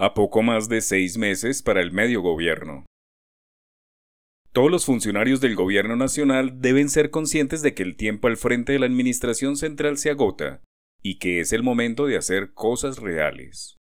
a 0.00 0.14
poco 0.14 0.42
más 0.42 0.68
de 0.68 0.80
seis 0.80 1.18
meses 1.18 1.60
para 1.60 1.80
el 1.80 1.90
medio 1.90 2.22
gobierno. 2.22 2.86
Todos 4.52 4.70
los 4.70 4.86
funcionarios 4.86 5.40
del 5.40 5.56
gobierno 5.56 5.96
nacional 5.96 6.60
deben 6.60 6.88
ser 6.88 7.10
conscientes 7.10 7.62
de 7.62 7.74
que 7.74 7.82
el 7.82 7.96
tiempo 7.96 8.28
al 8.28 8.36
frente 8.36 8.72
de 8.72 8.78
la 8.78 8.86
Administración 8.86 9.56
Central 9.56 9.98
se 9.98 10.10
agota 10.10 10.62
y 11.02 11.18
que 11.18 11.40
es 11.40 11.52
el 11.52 11.64
momento 11.64 12.06
de 12.06 12.16
hacer 12.16 12.54
cosas 12.54 12.98
reales. 12.98 13.76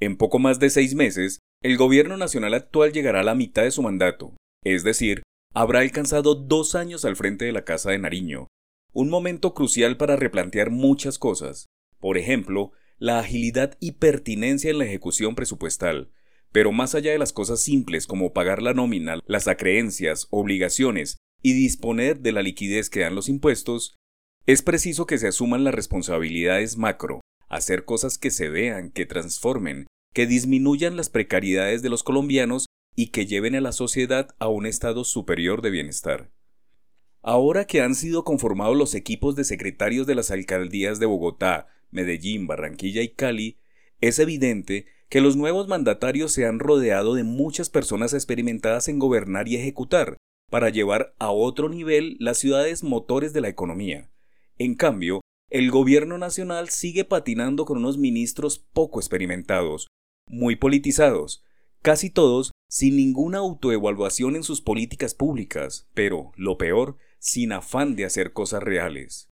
En 0.00 0.16
poco 0.16 0.38
más 0.38 0.60
de 0.60 0.70
seis 0.70 0.94
meses, 0.94 1.40
el 1.62 1.76
gobierno 1.76 2.16
nacional 2.16 2.54
actual 2.54 2.92
llegará 2.92 3.20
a 3.20 3.24
la 3.24 3.34
mitad 3.34 3.64
de 3.64 3.72
su 3.72 3.82
mandato, 3.82 4.34
es 4.64 4.82
decir, 4.82 5.22
habrá 5.52 5.80
alcanzado 5.80 6.34
dos 6.34 6.74
años 6.74 7.04
al 7.04 7.16
frente 7.16 7.44
de 7.44 7.52
la 7.52 7.64
Casa 7.64 7.90
de 7.90 7.98
Nariño, 7.98 8.46
un 8.94 9.10
momento 9.10 9.52
crucial 9.52 9.98
para 9.98 10.16
replantear 10.16 10.70
muchas 10.70 11.18
cosas, 11.18 11.66
por 12.00 12.16
ejemplo, 12.16 12.72
la 12.98 13.18
agilidad 13.18 13.76
y 13.80 13.92
pertinencia 13.92 14.70
en 14.70 14.78
la 14.78 14.84
ejecución 14.84 15.34
presupuestal, 15.34 16.10
pero 16.52 16.72
más 16.72 16.94
allá 16.94 17.12
de 17.12 17.18
las 17.18 17.32
cosas 17.32 17.60
simples 17.60 18.06
como 18.06 18.32
pagar 18.32 18.62
la 18.62 18.72
nómina, 18.72 19.20
las 19.26 19.48
acreencias, 19.48 20.26
obligaciones 20.30 21.18
y 21.42 21.52
disponer 21.52 22.20
de 22.20 22.32
la 22.32 22.42
liquidez 22.42 22.88
que 22.88 23.00
dan 23.00 23.14
los 23.14 23.28
impuestos, 23.28 23.96
es 24.46 24.62
preciso 24.62 25.06
que 25.06 25.18
se 25.18 25.28
asuman 25.28 25.64
las 25.64 25.74
responsabilidades 25.74 26.76
macro, 26.78 27.20
hacer 27.48 27.84
cosas 27.84 28.16
que 28.16 28.30
se 28.30 28.48
vean, 28.48 28.90
que 28.90 29.04
transformen, 29.04 29.86
que 30.14 30.26
disminuyan 30.26 30.96
las 30.96 31.10
precariedades 31.10 31.82
de 31.82 31.90
los 31.90 32.02
colombianos 32.02 32.66
y 32.94 33.08
que 33.08 33.26
lleven 33.26 33.54
a 33.54 33.60
la 33.60 33.72
sociedad 33.72 34.34
a 34.38 34.48
un 34.48 34.64
estado 34.64 35.04
superior 35.04 35.60
de 35.60 35.70
bienestar. 35.70 36.32
Ahora 37.22 37.66
que 37.66 37.82
han 37.82 37.94
sido 37.94 38.24
conformados 38.24 38.76
los 38.76 38.94
equipos 38.94 39.36
de 39.36 39.44
secretarios 39.44 40.06
de 40.06 40.14
las 40.14 40.30
alcaldías 40.30 41.00
de 41.00 41.06
Bogotá, 41.06 41.66
Medellín, 41.90 42.46
Barranquilla 42.46 43.02
y 43.02 43.08
Cali, 43.08 43.58
es 44.00 44.18
evidente 44.18 44.86
que 45.08 45.20
los 45.20 45.36
nuevos 45.36 45.68
mandatarios 45.68 46.32
se 46.32 46.46
han 46.46 46.58
rodeado 46.58 47.14
de 47.14 47.24
muchas 47.24 47.70
personas 47.70 48.12
experimentadas 48.12 48.88
en 48.88 48.98
gobernar 48.98 49.48
y 49.48 49.56
ejecutar, 49.56 50.16
para 50.50 50.70
llevar 50.70 51.14
a 51.18 51.30
otro 51.30 51.68
nivel 51.68 52.16
las 52.20 52.38
ciudades 52.38 52.82
motores 52.82 53.32
de 53.32 53.40
la 53.40 53.48
economía. 53.48 54.10
En 54.58 54.74
cambio, 54.74 55.20
el 55.50 55.70
gobierno 55.70 56.18
nacional 56.18 56.68
sigue 56.70 57.04
patinando 57.04 57.64
con 57.64 57.78
unos 57.78 57.98
ministros 57.98 58.58
poco 58.58 58.98
experimentados, 58.98 59.88
muy 60.28 60.56
politizados, 60.56 61.44
casi 61.82 62.10
todos 62.10 62.52
sin 62.68 62.96
ninguna 62.96 63.38
autoevaluación 63.38 64.34
en 64.34 64.42
sus 64.42 64.60
políticas 64.60 65.14
públicas, 65.14 65.88
pero, 65.94 66.32
lo 66.36 66.58
peor, 66.58 66.96
sin 67.18 67.52
afán 67.52 67.94
de 67.94 68.04
hacer 68.04 68.32
cosas 68.32 68.62
reales. 68.62 69.28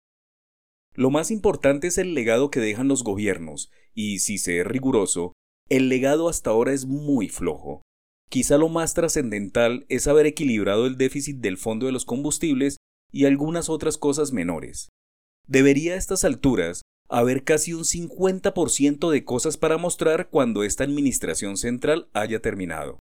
Lo 0.96 1.10
más 1.10 1.32
importante 1.32 1.88
es 1.88 1.98
el 1.98 2.14
legado 2.14 2.52
que 2.52 2.60
dejan 2.60 2.88
los 2.88 3.04
gobiernos, 3.04 3.72
y 3.96 4.20
si 4.20 4.38
se 4.38 4.60
es 4.60 4.68
riguroso, 4.68 5.34
el 5.70 5.90
legado 5.90 6.30
hasta 6.30 6.52
ahora 6.52 6.72
es 6.72 6.86
muy 6.86 7.30
flojo. 7.30 7.82
Quizá 8.30 8.58
lo 8.58 8.70
más 8.70 8.94
trascendental 8.94 9.86
es 9.90 10.08
haber 10.08 10.28
equilibrado 10.28 10.86
el 10.86 10.98
déficit 10.98 11.38
del 11.38 11.58
fondo 11.58 11.88
de 11.88 11.92
los 11.92 12.06
combustibles 12.06 12.78
y 13.12 13.26
algunas 13.26 13.70
otras 13.70 13.98
cosas 13.98 14.34
menores. 14.34 14.90
Debería 15.48 15.94
a 15.94 15.98
estas 15.98 16.24
alturas 16.24 16.82
haber 17.10 17.44
casi 17.44 17.74
un 17.74 17.84
50% 17.84 19.10
de 19.10 19.26
cosas 19.26 19.58
para 19.58 19.78
mostrar 19.78 20.30
cuando 20.30 20.64
esta 20.64 20.84
administración 20.84 21.58
central 21.58 22.08
haya 22.14 22.40
terminado. 22.40 23.00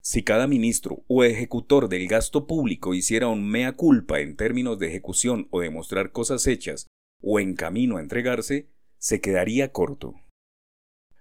Si 0.00 0.24
cada 0.24 0.48
ministro 0.48 1.04
o 1.06 1.22
ejecutor 1.22 1.88
del 1.88 2.08
gasto 2.08 2.46
público 2.46 2.94
hiciera 2.94 3.28
un 3.28 3.48
mea 3.48 3.72
culpa 3.72 4.20
en 4.20 4.36
términos 4.36 4.78
de 4.78 4.88
ejecución 4.88 5.46
o 5.50 5.60
de 5.60 5.70
mostrar 5.70 6.10
cosas 6.10 6.46
hechas 6.46 6.88
o 7.22 7.40
en 7.40 7.54
camino 7.54 7.96
a 7.96 8.00
entregarse, 8.00 8.68
se 8.98 9.20
quedaría 9.20 9.72
corto. 9.72 10.14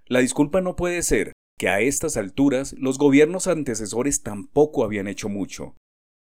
La 0.05 0.19
disculpa 0.19 0.61
no 0.61 0.75
puede 0.75 1.03
ser 1.03 1.31
que 1.57 1.69
a 1.69 1.79
estas 1.79 2.17
alturas 2.17 2.73
los 2.73 2.97
gobiernos 2.97 3.47
antecesores 3.47 4.23
tampoco 4.23 4.83
habían 4.83 5.07
hecho 5.07 5.29
mucho. 5.29 5.75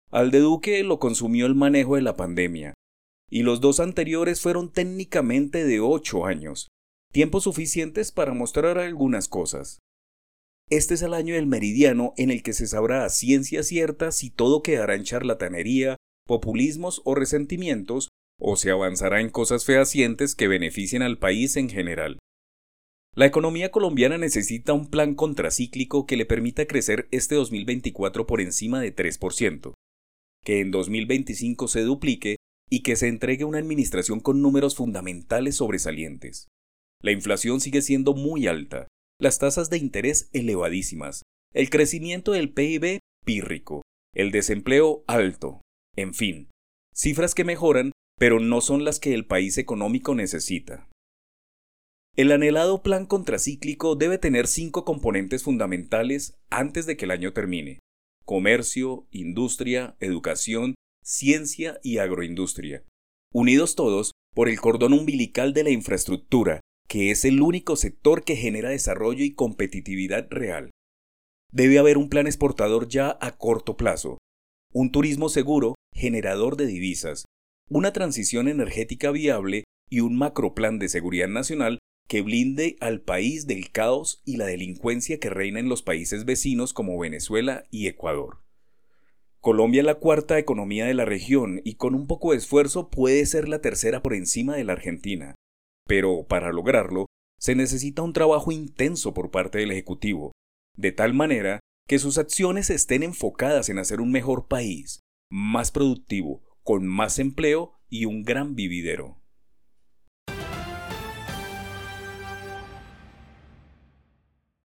Al 0.09 0.31
de 0.31 0.39
Duque 0.39 0.83
lo 0.83 0.99
consumió 0.99 1.45
el 1.45 1.55
manejo 1.55 1.95
de 1.95 2.01
la 2.01 2.15
pandemia, 2.15 2.73
y 3.29 3.43
los 3.43 3.61
dos 3.61 3.79
anteriores 3.79 4.41
fueron 4.41 4.71
técnicamente 4.71 5.63
de 5.65 5.79
ocho 5.79 6.25
años, 6.25 6.69
tiempos 7.11 7.43
suficientes 7.43 8.11
para 8.11 8.33
mostrar 8.33 8.77
algunas 8.77 9.27
cosas. 9.27 9.79
Este 10.69 10.95
es 10.95 11.01
el 11.01 11.13
año 11.13 11.35
del 11.35 11.47
meridiano 11.47 12.13
en 12.17 12.29
el 12.29 12.43
que 12.43 12.53
se 12.53 12.67
sabrá 12.67 13.05
a 13.05 13.09
ciencia 13.09 13.63
cierta 13.63 14.11
si 14.11 14.29
todo 14.29 14.63
quedará 14.63 14.95
en 14.95 15.03
charlatanería, 15.03 15.97
populismos 16.25 17.01
o 17.05 17.15
resentimientos, 17.15 18.09
o 18.39 18.55
se 18.55 18.71
avanzará 18.71 19.21
en 19.21 19.29
cosas 19.29 19.65
fehacientes 19.65 20.35
que 20.35 20.47
beneficien 20.47 21.01
al 21.01 21.17
país 21.17 21.57
en 21.57 21.69
general. 21.69 22.19
La 23.15 23.25
economía 23.25 23.71
colombiana 23.71 24.17
necesita 24.19 24.73
un 24.73 24.91
plan 24.91 25.15
contracíclico 25.15 26.05
que 26.05 26.17
le 26.17 26.27
permita 26.27 26.67
crecer 26.67 27.07
este 27.11 27.33
2024 27.33 28.27
por 28.27 28.41
encima 28.41 28.79
de 28.79 28.95
3%, 28.95 29.73
que 30.43 30.59
en 30.59 30.69
2025 30.69 31.67
se 31.67 31.81
duplique 31.81 32.35
y 32.69 32.83
que 32.83 32.95
se 32.95 33.07
entregue 33.07 33.43
una 33.43 33.57
administración 33.57 34.19
con 34.19 34.41
números 34.41 34.75
fundamentales 34.75 35.55
sobresalientes. 35.55 36.47
La 37.01 37.11
inflación 37.11 37.59
sigue 37.59 37.81
siendo 37.81 38.13
muy 38.13 38.45
alta, 38.45 38.87
las 39.19 39.39
tasas 39.39 39.69
de 39.71 39.77
interés 39.77 40.29
elevadísimas, 40.33 41.23
el 41.53 41.69
crecimiento 41.69 42.33
del 42.33 42.53
PIB 42.53 42.99
pírrico, 43.25 43.81
el 44.13 44.31
desempleo 44.31 45.03
alto, 45.07 45.61
en 45.95 46.13
fin, 46.13 46.49
cifras 46.93 47.33
que 47.33 47.43
mejoran 47.43 47.93
pero 48.17 48.39
no 48.39 48.61
son 48.61 48.83
las 48.83 48.99
que 48.99 49.13
el 49.13 49.25
país 49.25 49.57
económico 49.57 50.15
necesita. 50.15 50.87
El 52.15 52.31
anhelado 52.31 52.81
plan 52.81 53.05
contracíclico 53.05 53.95
debe 53.95 54.17
tener 54.17 54.47
cinco 54.47 54.83
componentes 54.85 55.43
fundamentales 55.43 56.35
antes 56.49 56.87
de 56.87 56.97
que 56.97 57.05
el 57.05 57.11
año 57.11 57.31
termine. 57.31 57.79
Comercio, 58.25 59.07
industria, 59.11 59.95
educación, 59.99 60.73
ciencia 61.03 61.79
y 61.83 61.99
agroindustria. 61.99 62.83
Unidos 63.31 63.75
todos 63.75 64.13
por 64.33 64.49
el 64.49 64.59
cordón 64.59 64.93
umbilical 64.93 65.53
de 65.53 65.63
la 65.63 65.69
infraestructura, 65.69 66.59
que 66.87 67.11
es 67.11 67.23
el 67.23 67.41
único 67.41 67.75
sector 67.75 68.23
que 68.23 68.35
genera 68.35 68.69
desarrollo 68.69 69.23
y 69.23 69.35
competitividad 69.35 70.27
real. 70.31 70.71
Debe 71.51 71.77
haber 71.77 71.97
un 71.97 72.09
plan 72.09 72.25
exportador 72.25 72.87
ya 72.87 73.17
a 73.21 73.37
corto 73.37 73.77
plazo, 73.77 74.17
un 74.73 74.91
turismo 74.91 75.29
seguro, 75.29 75.75
generador 75.93 76.57
de 76.57 76.65
divisas, 76.65 77.25
una 77.69 77.91
transición 77.91 78.47
energética 78.47 79.11
viable 79.11 79.65
y 79.89 79.99
un 79.99 80.17
macroplan 80.17 80.79
de 80.79 80.89
seguridad 80.89 81.27
nacional 81.27 81.79
que 82.07 82.21
blinde 82.21 82.77
al 82.79 83.01
país 83.01 83.47
del 83.47 83.71
caos 83.71 84.21
y 84.25 84.37
la 84.37 84.45
delincuencia 84.45 85.19
que 85.19 85.29
reina 85.29 85.59
en 85.59 85.69
los 85.69 85.81
países 85.81 86.25
vecinos 86.25 86.73
como 86.73 86.97
Venezuela 86.97 87.65
y 87.69 87.87
Ecuador. 87.87 88.39
Colombia 89.41 89.81
es 89.81 89.85
la 89.85 89.95
cuarta 89.95 90.39
economía 90.39 90.85
de 90.85 90.93
la 90.93 91.05
región 91.05 91.61
y 91.63 91.75
con 91.75 91.95
un 91.95 92.07
poco 92.07 92.31
de 92.31 92.37
esfuerzo 92.37 92.89
puede 92.89 93.25
ser 93.25 93.47
la 93.47 93.61
tercera 93.61 94.01
por 94.01 94.13
encima 94.13 94.55
de 94.55 94.63
la 94.63 94.73
Argentina. 94.73 95.35
Pero 95.85 96.25
para 96.27 96.51
lograrlo, 96.51 97.05
se 97.39 97.55
necesita 97.55 98.01
un 98.01 98.13
trabajo 98.13 98.51
intenso 98.51 99.13
por 99.13 99.29
parte 99.29 99.59
del 99.59 99.71
Ejecutivo, 99.71 100.31
de 100.75 100.91
tal 100.91 101.13
manera 101.13 101.59
que 101.87 101.99
sus 101.99 102.17
acciones 102.17 102.69
estén 102.69 103.03
enfocadas 103.03 103.69
en 103.69 103.79
hacer 103.79 104.01
un 104.01 104.11
mejor 104.11 104.47
país, 104.47 105.01
más 105.29 105.71
productivo, 105.71 106.41
con 106.67 106.85
más 106.85 107.17
empleo 107.17 107.79
y 107.89 108.03
un 108.03 108.23
gran 108.23 108.53
vividero. 108.53 109.15